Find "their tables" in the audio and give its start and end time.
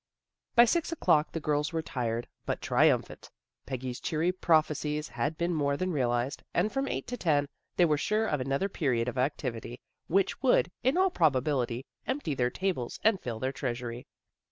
12.33-12.99